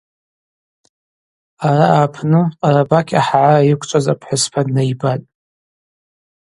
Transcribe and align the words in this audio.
Араъа 1.67 1.99
апны 2.05 2.41
Къарабакь 2.59 3.13
ахӏагӏара 3.19 3.67
йыквчӏваз 3.67 4.05
апхӏвыспа 4.13 4.61
днайбатӏ. 4.65 5.27